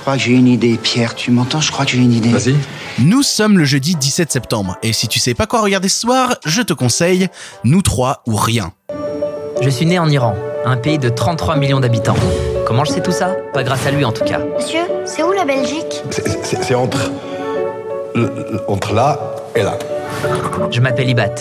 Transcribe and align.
crois 0.00 0.14
que 0.14 0.20
j'ai 0.22 0.32
une 0.32 0.48
idée. 0.48 0.78
Pierre, 0.82 1.14
tu 1.14 1.30
m'entends? 1.30 1.60
Je 1.60 1.70
crois 1.72 1.84
que 1.84 1.92
j'ai 1.92 1.98
une 1.98 2.12
idée. 2.12 2.30
Vas-y. 2.30 2.56
Nous 2.98 3.22
sommes 3.22 3.58
le 3.58 3.64
jeudi 3.64 3.94
17 3.96 4.30
septembre, 4.32 4.76
et 4.82 4.92
si 4.92 5.08
tu 5.08 5.18
sais 5.18 5.34
pas 5.34 5.46
quoi 5.46 5.60
regarder 5.62 5.88
ce 5.88 6.00
soir, 6.00 6.34
je 6.44 6.62
te 6.62 6.72
conseille 6.72 7.28
Nous 7.64 7.82
trois 7.82 8.22
ou 8.26 8.34
rien. 8.36 8.72
Je 9.60 9.68
suis 9.70 9.86
né 9.86 9.98
en 9.98 10.08
Iran, 10.08 10.34
un 10.64 10.76
pays 10.76 10.98
de 10.98 11.08
33 11.08 11.56
millions 11.56 11.80
d'habitants. 11.80 12.16
Comment 12.66 12.84
je 12.84 12.92
sais 12.92 13.02
tout 13.02 13.12
ça? 13.12 13.34
Pas 13.52 13.62
grâce 13.62 13.86
à 13.86 13.90
lui 13.90 14.04
en 14.04 14.12
tout 14.12 14.24
cas. 14.24 14.40
Monsieur, 14.56 14.80
c'est 15.04 15.22
où 15.22 15.32
la 15.32 15.44
Belgique? 15.44 16.02
C'est- 16.10 16.74
entre. 16.74 17.10
Entre 18.68 18.92
là 18.94 19.18
et 19.54 19.62
là. 19.62 19.78
Je 20.70 20.80
m'appelle 20.80 21.08
Ibat. 21.08 21.34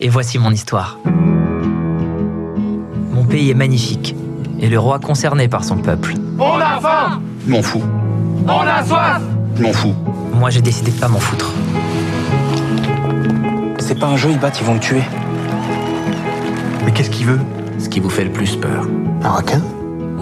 Et 0.00 0.08
voici 0.08 0.38
mon 0.38 0.50
histoire. 0.50 0.98
Mon 3.12 3.24
pays 3.24 3.50
est 3.50 3.54
magnifique, 3.54 4.14
et 4.60 4.68
le 4.68 4.78
roi 4.78 4.98
concerné 4.98 5.48
par 5.48 5.64
son 5.64 5.76
peuple. 5.78 6.14
Je 6.38 7.50
m'en 7.50 7.62
fous. 7.62 7.82
On 8.46 8.60
a 8.60 8.84
soif 8.84 9.20
Je 9.56 9.62
m'en 9.62 9.72
fous. 9.72 9.94
Moi 10.34 10.50
j'ai 10.50 10.60
décidé 10.60 10.92
de 10.92 11.00
pas 11.00 11.08
m'en 11.08 11.18
foutre. 11.18 11.50
C'est 13.80 13.98
pas 13.98 14.06
un 14.06 14.16
jeu, 14.16 14.30
Ibat, 14.30 14.52
ils 14.60 14.64
vont 14.64 14.74
le 14.74 14.80
tuer. 14.80 15.02
Mais 16.84 16.92
qu'est-ce 16.92 17.10
qu'il 17.10 17.26
veut? 17.26 17.40
Ce 17.78 17.88
qui 17.88 17.98
vous 18.00 18.10
fait 18.10 18.24
le 18.24 18.30
plus 18.30 18.54
peur, 18.56 18.86
Un 19.24 19.30
requin? 19.30 19.62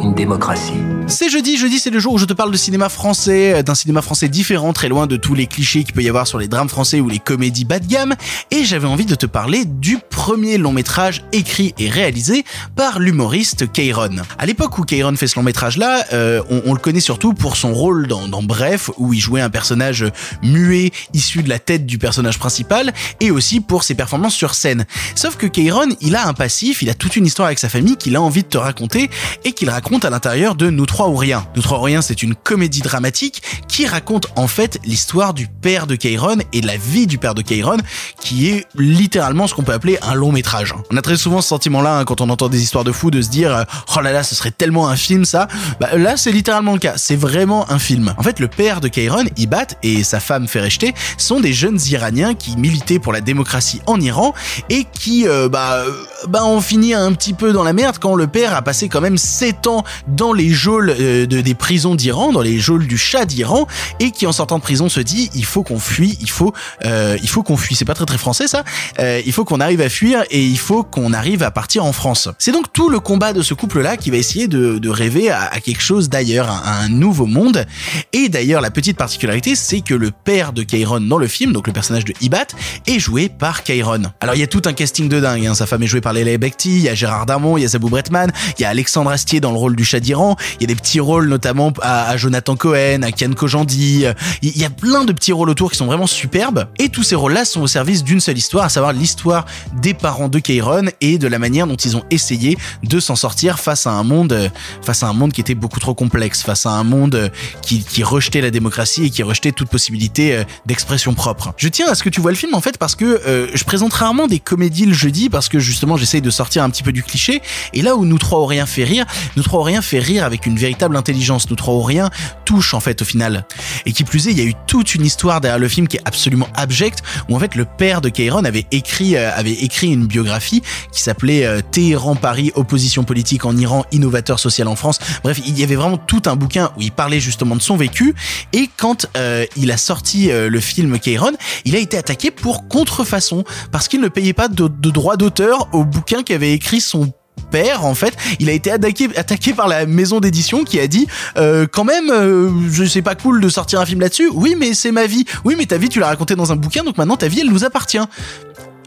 Une 0.03 0.15
démocratie. 0.15 0.81
C'est 1.09 1.31
jeudi, 1.31 1.57
jeudi 1.57 1.79
c'est 1.79 1.91
le 1.91 2.01
jour 2.01 2.15
où 2.15 2.19
je 2.19 2.25
te 2.25 2.33
parle 2.33 2.51
de 2.51 2.57
cinéma 2.57 2.89
français, 2.89 3.55
euh, 3.55 3.63
d'un 3.63 3.77
cinéma 3.77 4.03
français 4.03 4.29
différent, 4.29 4.73
très 4.73 4.89
loin 4.89 5.07
de 5.07 5.17
tous 5.17 5.35
les 5.35 5.47
clichés 5.47 5.85
qu'il 5.85 5.95
peut 5.95 6.03
y 6.03 6.09
avoir 6.09 6.27
sur 6.27 6.39
les 6.39 6.49
drames 6.49 6.69
français 6.69 6.99
ou 6.99 7.09
les 7.09 7.21
comédies 7.21 7.65
bas 7.65 7.79
de 7.79 7.87
gamme, 7.87 8.17
et 8.51 8.65
j'avais 8.65 8.89
envie 8.89 9.07
de 9.07 9.15
te 9.15 9.25
parler 9.25 9.65
du 9.67 9.99
premier 10.11 10.59
long 10.59 10.73
métrage 10.73 11.23
écrit 11.33 11.75
et 11.79 11.89
réalisé 11.89 12.45
par 12.75 12.99
l'humoriste 12.99 13.71
Kayron. 13.71 14.17
À 14.37 14.47
l'époque 14.47 14.79
où 14.79 14.83
Kayron 14.83 15.15
fait 15.15 15.29
ce 15.29 15.37
long 15.37 15.45
métrage 15.45 15.77
là, 15.77 16.05
on, 16.51 16.63
on 16.67 16.75
le 16.75 16.81
connaît 16.81 17.01
surtout 17.01 17.35
pour 17.35 17.57
son 17.57 17.73
rôle 17.73 18.09
dans, 18.09 18.43
Bref, 18.43 18.91
où 18.99 19.13
il 19.13 19.21
jouait 19.21 19.41
un 19.41 19.51
personnage 19.51 20.05
muet 20.43 20.91
issu 21.15 21.43
de 21.43 21.49
la 21.49 21.59
tête 21.59 21.87
du 21.87 21.99
personnage 21.99 22.39
principal, 22.39 22.93
et 23.21 23.31
aussi 23.31 23.61
pour 23.61 23.85
ses 23.85 23.95
performances 23.95 24.35
sur 24.35 24.55
scène. 24.55 24.87
Sauf 25.15 25.37
que 25.37 25.47
Kayron, 25.47 25.89
il 26.01 26.17
a 26.17 26.27
un 26.27 26.35
passif, 26.35 26.83
il 26.83 26.91
a 26.91 26.95
toute 26.95 27.17
une 27.17 27.27
histoire 27.27 27.47
avec 27.47 27.59
sa 27.59 27.69
famille 27.69 27.97
qu'il 27.97 28.17
a 28.17 28.23
envie 28.23 28.43
de 28.43 28.49
te 28.49 28.59
raconter, 28.59 29.09
et 29.45 29.53
qu'il 29.53 29.71
raconte 29.71 30.05
à 30.05 30.11
l'intérieur 30.11 30.57
de 30.57 30.71
Nous 30.71 30.87
trois 30.97 31.09
ou 31.09 31.17
rien. 31.17 31.47
Nous 31.55 31.61
trois 31.61 31.79
ou 31.79 31.83
rien, 31.83 32.01
c'est 32.01 32.23
une 32.23 32.35
comédie 32.35 32.81
dramatique 32.81 33.43
qui 33.69 33.87
raconte 33.87 34.29
en 34.35 34.47
fait 34.47 34.81
l'histoire 34.83 35.35
du 35.35 35.47
père 35.47 35.87
de 35.87 35.95
Kayron 35.95 36.39
et 36.55 36.63
la 36.63 36.79
vie 36.79 37.07
du 37.07 37.19
père 37.19 37.35
de 37.35 37.43
Kayron, 37.43 37.77
qui 38.19 38.49
est 38.49 38.65
littéralement 38.77 39.47
ce 39.47 39.53
qu'on 39.53 39.63
peut 39.63 39.75
appeler 39.75 39.99
un 40.01 40.15
long 40.15 40.33
métrage. 40.33 40.75
On 40.91 40.97
a 40.97 41.03
très 41.03 41.19
souvent 41.19 41.43
ce 41.43 41.49
sentiment-là 41.49 41.99
hein, 41.99 42.05
quand 42.07 42.23
on 42.23 42.31
entend 42.31 42.49
des 42.49 42.63
histoires 42.63 42.83
de 42.83 42.93
fous 42.93 43.11
de 43.11 43.21
se 43.21 43.29
dire 43.29 43.55
euh, 43.55 43.65
oh 43.95 44.01
là 44.01 44.11
là, 44.11 44.23
ce 44.23 44.35
serait 44.35 44.53
tellement 44.53 44.89
un 44.89 44.97
film 44.97 45.27
ça. 45.27 45.49
Bah, 45.81 45.99
là, 45.99 46.17
c'est 46.17 46.33
littéralement 46.33 46.73
le 46.73 46.79
cas. 46.79 46.95
C'est 46.97 47.15
vraiment 47.15 47.71
un 47.71 47.79
film. 47.79 48.15
En 48.17 48.23
fait, 48.23 48.41
le 48.41 48.49
père 48.49 48.81
de 48.81 48.89
Kayron, 48.89 49.25
Ibat, 49.37 49.67
et 49.83 50.03
sa 50.03 50.19
femme 50.19 50.49
Fereshte 50.49 50.87
sont 51.19 51.41
des 51.41 51.53
jeunes 51.53 51.79
Iraniens 51.91 52.33
qui 52.33 52.57
militaient 52.57 53.01
pour 53.01 53.13
la 53.13 53.21
démocratie 53.21 53.83
en 53.87 54.01
Iran 54.01 54.33
et 54.71 54.87
qui 54.95 55.29
euh, 55.29 55.51
bah, 55.51 55.85
euh, 55.87 55.91
bah 56.27 56.43
ont 56.47 56.63
fini 56.63 56.95
un 56.95 57.13
petit 57.13 57.35
peu 57.35 57.53
dans 57.53 57.65
la 57.65 57.75
merde 57.75 57.99
quand 58.01 58.15
le 58.15 58.29
père 58.29 58.55
a 58.55 58.63
passé 58.63 58.89
quand 58.89 59.03
même 59.03 59.19
7 59.19 59.67
ans 59.67 59.85
dans 60.09 60.33
les 60.33 60.49
geôles 60.49 60.86
euh, 60.91 61.27
de, 61.27 61.41
des 61.41 61.55
prisons 61.55 61.95
d'Iran, 61.95 62.33
dans 62.33 62.41
les 62.41 62.59
geôles 62.59 62.87
du 62.87 62.99
Shah 62.99 63.25
d'Iran, 63.25 63.67
et 64.01 64.11
qui 64.11 64.27
en 64.27 64.33
sortant 64.33 64.59
de 64.59 64.63
prison 64.63 64.89
se 64.89 65.01
dit 65.01 65.31
il 65.35 65.45
faut 65.45 65.63
qu'on 65.63 65.79
fuit, 65.79 66.19
il 66.21 66.31
faut 66.31 66.53
euh, 66.85 67.17
il 67.23 67.29
faut 67.29 67.43
qu'on 67.43 67.57
fuit. 67.57 67.75
C'est 67.75 67.85
pas 67.85 67.95
très 67.95 68.07
très 68.07 68.19
français 68.19 68.49
ça. 68.49 68.65
Euh, 68.99 69.21
il 69.25 69.33
faut 69.33 69.45
qu'on 69.45 69.61
arrive 69.61 69.81
à 69.81 69.89
fuir 69.89 70.25
et 70.31 70.43
il 70.45 70.59
faut 70.59 70.83
qu'on 70.83 71.13
arrive 71.13 71.43
à 71.43 71.51
partir 71.51 71.85
en 71.85 71.93
France. 71.93 72.29
C'est 72.39 72.53
donc 72.53 72.73
tout 72.73 72.89
le 72.89 73.01
combat 73.01 73.33
de 73.33 73.43
ce 73.43 73.55
couple-là 73.55 73.97
qui 73.97 74.11
va 74.11 74.17
essayer 74.17 74.49
de, 74.49 74.79
de 74.79 74.89
rêver 74.89 75.31
à, 75.31 75.61
quelque 75.61 75.83
chose 75.83 76.09
d'ailleurs, 76.09 76.51
à, 76.51 76.81
un 76.81 76.89
nouveau 76.89 77.27
monde. 77.27 77.67
Et 78.13 78.29
d'ailleurs 78.29 78.61
la 78.61 78.71
petite 78.71 78.97
particularité, 78.97 79.55
c'est 79.55 79.81
que 79.81 79.95
le 79.95 80.11
père 80.11 80.53
de 80.53 80.63
Kairon 80.63 81.01
dans 81.01 81.19
le 81.19 81.29
film, 81.29 81.53
donc 81.53 81.67
le 81.67 81.73
personnage 81.73 82.05
de 82.05 82.15
Ibat, 82.21 82.47
est 82.87 82.99
joué 82.99 83.29
par 83.29 83.63
Kairon. 83.63 84.03
Alors 84.21 84.35
il 84.35 84.41
y 84.41 84.45
a 84.45 84.47
tout 84.47 84.63
un 84.67 84.73
casting 84.73 85.09
de 85.09 85.21
dingue. 85.21 85.47
Hein. 85.47 85.55
Sa 85.55 85.67
femme 85.67 85.83
est 85.83 85.87
jouée 85.87 86.01
par 86.01 86.13
Léla 86.13 86.39
Bekti, 86.39 86.77
il 86.77 86.83
y 86.83 86.89
a 86.89 86.95
Gérard 86.95 87.27
Darmon, 87.27 87.57
il 87.57 87.63
y 87.63 87.65
a 87.65 87.69
Zabou 87.69 87.89
Bretman, 87.89 88.33
il 88.59 88.63
y 88.63 88.65
a 88.65 88.69
Alexandre 88.69 89.11
Astier 89.11 89.41
dans 89.41 89.53
le 89.53 89.59
rôle 89.59 89.77
du 89.77 89.85
chat 89.85 90.01
d'Iran, 90.01 90.37
il 90.57 90.63
y 90.63 90.65
a 90.65 90.69
des 90.69 90.75
petits 90.77 91.01
rôles 91.01 91.29
notamment 91.29 91.73
à, 91.83 92.17
Jonathan 92.17 92.57
Cohen, 92.57 93.03
à 93.03 93.13
Kian 93.13 93.33
Kojandi, 93.33 94.07
il 94.43 94.59
y 94.59 94.65
a 94.65 94.71
plein 94.71 95.05
de 95.05 95.13
petits 95.13 95.33
rôles 95.33 95.51
autour 95.51 95.71
qui 95.71 95.77
sont 95.77 95.87
vraiment 95.87 96.07
superbes. 96.07 96.69
Et 96.79 96.89
tous 96.89 97.03
ces 97.03 97.15
rôles-là 97.15 97.45
sont 97.45 97.63
au 97.63 97.67
service 97.67 98.05
d'une 98.05 98.21
seule 98.21 98.39
histoire, 98.39 98.65
à 98.65 98.69
savoir 98.69 98.93
l'histoire 98.93 99.47
des 99.81 99.95
parents 99.95 100.29
de 100.29 100.39
Kairon 100.39 100.87
et 101.01 101.19
de 101.19 101.29
la 101.29 101.39
manière 101.39 101.67
dont 101.67 101.77
ils 101.77 101.97
ont 101.97 102.05
essayé 102.11 102.57
de 102.83 103.01
s'en 103.01 103.17
sortir 103.17 103.59
face 103.59 103.87
à 103.87 103.91
un 103.91 104.05
monde 104.05 104.51
face 104.83 105.03
à 105.03 105.09
un 105.09 105.13
monde 105.13 105.33
qui 105.33 105.41
était 105.41 105.55
beaucoup 105.55 105.81
trop 105.81 105.95
complexe, 105.95 106.43
face 106.43 106.67
à 106.67 106.71
un 106.71 106.85
monde 106.85 107.31
qui, 107.63 107.85
qui 107.85 108.03
rejetait 108.03 108.41
la 108.41 108.51
démocratie 108.51 109.07
et 109.07 109.11
qui 109.11 109.23
rejetait 109.23 109.53
toute 109.53 109.69
possibilité 109.69 110.37
euh, 110.37 110.45
d'expression 110.67 111.15
propre. 111.15 111.53
Je 111.57 111.69
tiens 111.69 111.89
à 111.89 111.95
ce 111.95 112.03
que 112.03 112.09
tu 112.09 112.21
vois 112.21 112.31
le 112.31 112.37
film 112.37 112.55
en 112.55 112.61
fait 112.61 112.79
parce 112.79 112.95
que 112.95 113.05
euh, 113.05 113.49
je 113.55 113.65
présente 113.65 113.93
rarement 113.93 114.27
des 114.27 114.39
comédies 114.39 114.87
le 114.87 114.95
jeudi 114.95 115.29
parce 115.29 115.49
que 115.49 115.59
justement 115.59 115.97
j'essaye 115.97 116.23
de 116.23 116.31
sortir 116.31 116.63
un 116.63 116.71
petit 116.71 116.83
peu 116.83 116.93
du 116.93 117.03
cliché. 117.03 117.43
Et 117.73 117.83
là 117.83 117.97
où 117.97 118.05
nous 118.05 118.19
trois 118.19 118.41
ou 118.41 118.47
rien 118.47 118.67
fait 118.67 118.85
rire, 118.85 119.07
nous 119.37 119.43
trois 119.43 119.61
ou 119.61 119.63
rien 119.63 119.83
fait 119.83 119.99
rire 119.99 120.25
avec 120.25 120.47
une 120.47 120.57
véritable 120.67 120.97
intelligence, 120.97 121.49
nous 121.49 121.57
trois 121.57 121.75
ou 121.75 121.83
rien 121.83 122.11
touche 122.45 122.75
en 122.75 122.81
fait 122.81 123.03
au 123.03 123.05
final. 123.05 123.47
Et 123.87 123.93
qui 123.93 124.05
plus 124.05 124.29
est, 124.29 124.33
il 124.33 124.39
y 124.39 124.41
a 124.41 124.45
eu 124.45 124.55
toute 124.67 124.95
une 124.95 125.05
histoire 125.05 125.41
derrière 125.41 125.59
le 125.59 125.69
film 125.69 125.87
qui 125.87 125.97
est 125.97 126.03
absolument 126.05 126.49
abjecte 126.55 127.03
où 127.29 127.37
en 127.37 127.39
fait 127.39 127.55
le 127.55 127.65
père 127.65 128.01
de 128.01 128.09
Kairon 128.09 128.45
avait 128.45 128.67
écrit 128.71 129.17
euh, 129.17 129.31
avait 129.35 129.53
écrit 129.53 129.93
une 129.93 130.07
biographie 130.07 130.63
qui 130.93 131.03
s'appelait 131.03 131.45
euh, 131.45 131.61
Téhéran 131.71 132.17
Paris 132.17 132.51
opposition 132.55 133.05
politique 133.05 133.45
en 133.45 133.57
Iran 133.57 133.85
innovateur 133.93 134.39
social 134.39 134.67
en 134.69 134.77
France. 134.77 134.99
Bref, 135.23 135.41
il 135.47 135.59
y 135.59 135.63
avait 135.63 135.77
vraiment 135.77 135.99
tout 135.99 136.23
un 136.27 136.37
bouquin 136.37 136.73
où 136.77 136.83
il 136.83 136.93
parlait 136.93 137.21
justement 137.21 137.57
de 137.57 137.63
son 137.63 137.77
vécu 137.77 138.15
et 138.53 138.69
quand 138.77 139.07
euh, 139.17 139.45
il 139.57 139.71
a 139.71 139.77
sorti 139.77 140.31
euh, 140.31 140.49
le 140.49 140.61
film 140.61 140.99
Kairon, 140.99 141.33
il 141.65 141.77
a 141.77 141.79
été 141.79 141.97
attaqué 141.97 142.31
pour 142.31 142.69
contrefaçon 142.69 143.45
parce 143.71 143.89
qu'il 143.89 144.01
ne 144.01 144.09
payait 144.09 144.33
pas 144.33 144.49
de, 144.49 144.69
de 144.69 144.91
droit 144.91 145.17
d'auteur 145.17 145.69
au 145.73 145.85
bouquin 145.85 146.23
qu'avait 146.23 146.53
écrit 146.53 146.81
son 146.81 147.13
père 147.51 147.85
en 147.85 147.95
fait 147.95 148.17
il 148.41 148.49
a 148.49 148.53
été 148.53 148.71
attaqué 148.71 149.53
par 149.55 149.69
la 149.69 149.87
maison 149.87 150.21
d'édition 150.21 150.65
qui 150.65 150.81
a 150.81 150.87
dit 150.87 151.07
euh, 151.37 151.67
quand 151.71 151.85
même 151.85 152.11
euh, 152.11 152.51
je 152.71 152.85
sais 152.85 153.03
pas 153.03 153.15
cool 153.15 153.41
de 153.41 153.49
sortir 153.49 153.81
un 153.81 153.87
film 153.87 154.01
là-dessus. 154.01 154.31
Oui 154.33 154.55
mais 154.59 154.75
c'est 154.75 154.93
ma 154.93 155.07
vie. 155.07 155.25
Oui 155.45 155.55
mais 155.57 155.67
ta 155.67 155.79
vie 155.79 155.89
tu 155.89 156.01
l'as 156.01 156.07
racontée 156.09 156.35
dans 156.35 156.53
un 156.53 156.57
bouquin 156.57 156.85
donc 156.85 156.99
maintenant 156.99 157.17
ta 157.17 157.29
vie 157.29 157.41
elle 157.41 157.51
nous 157.51 157.65
appartient 157.65 157.99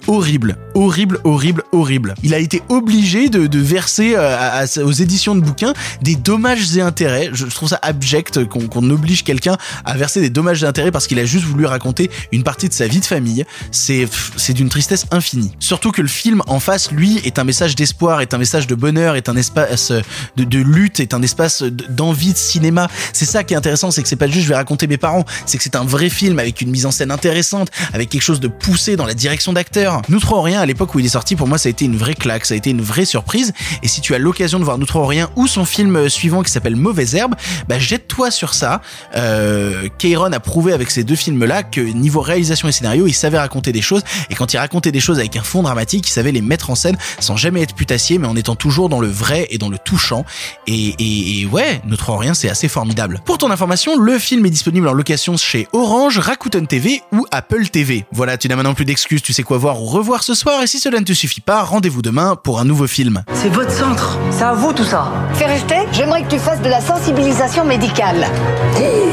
horrible, 0.10 0.58
horrible, 0.74 1.20
horrible, 1.24 1.64
horrible. 1.72 2.16
Il 2.24 2.34
a 2.34 2.40
été 2.40 2.64
obligé 2.70 3.30
de, 3.30 3.46
de 3.46 3.60
verser 3.60 4.16
euh, 4.18 4.66
aux 4.84 4.92
éditions 4.92 5.36
de 5.36 5.42
bouquins 5.42 5.74
des 6.02 6.16
dommages 6.16 6.76
et 6.76 6.82
intérêts. 6.82 7.30
Je 7.32 7.46
trouve 7.46 7.70
ça 7.70 7.80
abject 7.84 8.46
qu'on 8.46 8.90
oblige 8.90 9.24
quelqu'un 9.24 9.56
à 9.86 9.96
verser 9.96 10.20
des 10.20 10.32
dommages 10.32 10.64
et 10.64 10.66
intérêts 10.66 10.92
parce 10.92 11.06
qu'il 11.06 11.20
a 11.20 11.26
juste 11.26 11.46
voulu 11.46 11.66
raconter 11.66 12.10
une 12.32 12.44
partie 12.44 12.68
de 12.68 12.74
sa 12.74 12.88
vie 12.88 13.00
de 13.00 13.06
famille. 13.06 13.46
C'est 13.72 14.10
d'une 14.54 14.70
tristesse 14.70 15.06
infinie. 15.12 15.52
Surtout 15.60 15.92
que 15.92 16.02
le 16.02 16.08
film 16.08 16.42
en 16.48 16.60
face, 16.60 16.92
lui, 16.92 17.20
est 17.20 17.38
un 17.38 17.44
message 17.44 17.76
d'espoir, 17.76 18.22
est 18.22 18.34
un 18.34 18.40
message 18.40 18.66
de 18.66 18.74
bonheur, 18.74 19.16
est 19.16 19.30
un 19.30 19.36
espace 19.36 19.92
de, 20.36 20.44
de 20.44 20.60
lutte, 20.60 21.00
est 21.00 21.14
un 21.14 21.22
espace 21.22 21.62
d'envie 21.62 22.34
de 22.34 22.38
cinéma. 22.38 22.88
C'est 23.14 23.26
ça 23.26 23.44
qui 23.44 23.54
est 23.54 23.58
intéressant, 23.58 23.92
c'est 23.92 24.02
que 24.02 24.10
c'est 24.10 24.16
pas 24.16 24.28
juste 24.28 24.46
je 24.46 24.50
vais 24.50 24.56
raconter 24.56 24.88
mes 24.88 24.98
parents, 24.98 25.26
c'est 25.46 25.58
que 25.60 25.64
c'est 25.64 25.76
un 25.76 25.84
vrai 25.84 26.10
film 26.10 26.40
avec 26.40 26.62
une 26.62 26.72
mise 26.72 26.88
en 26.88 26.92
scène 26.92 27.12
intéressante, 27.12 27.70
avec 27.94 28.10
quelque 28.10 28.24
chose 28.24 28.40
de 28.40 28.48
poussé 28.48 28.96
dans 28.96 29.06
la 29.06 29.14
direction 29.14 29.54
d'acteur. 29.54 29.99
Nous 30.10 30.20
trois 30.20 30.42
rien 30.42 30.62
à 30.62 30.66
l'époque 30.66 30.96
où 30.96 31.00
il 31.00 31.06
est 31.06 31.10
sorti, 31.10 31.36
pour 31.36 31.48
moi 31.48 31.58
ça 31.58 31.68
a 31.68 31.72
été 31.72 31.86
une 31.86 31.98
vraie 31.98 32.14
claque, 32.14 32.46
ça 32.46 32.54
a 32.54 32.58
été 32.58 32.70
une 32.70 32.82
vraie 32.82 33.06
surprise. 33.06 33.54
Et 33.84 33.88
si 33.88 34.02
tu 34.02 34.16
as 34.16 34.20
l'occasion 34.20 34.60
de 34.60 34.64
voir 34.64 34.78
Nous 34.78 34.86
trois 34.86 35.08
rien 35.08 35.30
ou 35.36 35.48
son 35.48 35.66
film 35.66 35.96
euh, 35.96 36.10
suivant 36.10 36.44
qui 36.44 36.52
s'appelle 36.52 36.76
Mauvaise 36.76 37.16
herbe, 37.16 37.36
bah 37.68 37.80
jette-toi 37.80 38.32
sur 38.32 38.54
ça. 38.54 38.82
Euh, 39.16 39.88
a 40.32 40.40
prouvé 40.40 40.74
avec 40.74 40.92
ces 40.92 41.04
deux 41.04 41.16
films-là 41.16 41.64
que 41.64 41.82
niveau 41.82 42.22
réalisation 42.22 42.68
et 42.68 42.72
scénario, 42.72 43.08
il 43.08 43.14
savait 43.14 43.40
raconter 43.40 43.72
des 43.72 43.82
choses. 43.82 44.04
Et 44.30 44.36
quand 44.36 44.54
il 44.54 44.58
racontait 44.58 44.92
des 44.92 45.00
choses 45.00 45.20
avec 45.20 45.36
un 45.36 45.44
fond 45.44 45.64
dramatique, 45.64 46.08
il 46.08 46.12
savait 46.12 46.32
les 46.32 46.42
mettre 46.42 46.70
en 46.70 46.76
scène 46.76 46.98
sans 47.20 47.36
jamais 47.36 47.62
être 47.62 47.74
putassier, 47.74 48.18
mais 48.18 48.28
en 48.28 48.36
étant 48.36 48.56
toujours 48.56 48.90
dans 48.90 49.00
le 49.00 49.08
vrai 49.08 49.48
et 49.50 49.58
dans 49.58 49.70
le 49.70 49.78
touchant. 49.78 50.26
Et, 50.68 51.46
ouais, 51.52 51.82
Nous 51.86 51.98
trois 51.98 52.18
rien, 52.18 52.34
c'est 52.34 52.50
assez 52.50 52.68
formidable. 52.68 53.22
Pour 53.26 53.38
ton 53.38 53.52
information, 53.52 53.98
le 53.98 54.20
film 54.20 54.46
est 54.46 54.50
disponible 54.50 54.88
en 54.88 54.94
location 54.94 55.38
chez 55.38 55.68
Orange, 55.74 56.20
Rakuten 56.20 56.68
TV 56.68 57.02
ou 57.12 57.26
Apple 57.32 57.68
TV. 57.68 58.06
Voilà, 58.12 58.38
tu 58.38 58.48
n'as 58.48 58.56
maintenant 58.56 58.74
plus 58.74 58.86
d'excuses, 58.86 59.22
tu 59.22 59.34
sais 59.34 59.44
quoi 59.44 59.58
voir 59.58 59.82
ou 59.82 59.86
revoir 59.90 60.24
ce 60.24 60.34
soir. 60.34 60.62
Et 60.64 60.68
si 60.68 60.80
cela 60.80 61.00
ne 61.00 61.06
te 61.06 61.14
suffit 61.14 61.42
pas, 61.42 61.64
rendez-vous 61.64 62.02
demain 62.02 62.36
pour 62.36 62.60
un 62.60 62.66
nouveau 62.66 62.88
film. 62.88 63.24
C'est 63.34 63.50
votre 63.50 63.72
centre. 63.72 64.18
C'est 64.32 64.44
à 64.44 64.54
vous 64.54 64.74
tout 64.74 64.84
ça. 64.84 65.12
Fais 65.34 65.46
rester, 65.46 65.76
j'aimerais 65.92 66.24
que 66.24 66.30
tu 66.30 66.40
fasses 66.40 66.62
de 66.62 66.70
la 66.70 66.82
sensibilisation 66.82 67.66
médicale. 67.66 68.28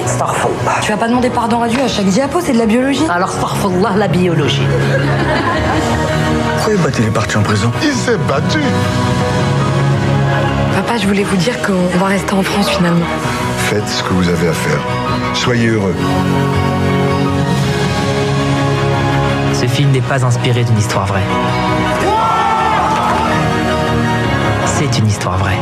Starfallah. 0.07 0.81
Tu 0.83 0.93
vas 0.93 0.99
pas 0.99 1.09
demander 1.09 1.31
pardon 1.31 1.63
à 1.63 1.69
Dieu 1.69 1.81
à 1.81 1.89
chaque 1.89 2.07
diapo, 2.07 2.41
c'est 2.41 2.53
de 2.53 2.59
la 2.59 2.67
biologie. 2.67 3.05
Alors, 3.09 3.31
Starfallah, 3.31 3.97
la 3.97 4.09
biologie. 4.09 4.63
Pourquoi 6.65 6.91
il 6.99 7.05
est 7.05 7.11
parti 7.11 7.37
en 7.37 7.43
prison? 7.43 7.71
Il 7.83 7.93
s'est 7.93 8.19
battu 8.29 8.59
Papa, 10.75 10.99
je 10.99 11.07
voulais 11.07 11.23
vous 11.23 11.37
dire 11.37 11.55
qu'on 11.63 11.99
va 11.99 12.07
rester 12.07 12.33
en 12.35 12.43
France 12.43 12.69
finalement. 12.69 13.07
Faites 13.71 13.89
ce 13.89 14.03
que 14.03 14.13
vous 14.13 14.29
avez 14.29 14.49
à 14.49 14.53
faire. 14.53 14.81
Soyez 15.35 15.69
heureux. 15.69 15.95
Ce 19.59 19.67
film 19.67 19.91
n'est 19.91 20.03
pas 20.03 20.23
inspiré 20.23 20.65
d'une 20.65 20.77
histoire 20.77 21.07
vraie. 21.07 21.25
C'est 24.67 24.99
une 24.99 25.07
histoire 25.07 25.39
vraie. 25.39 25.59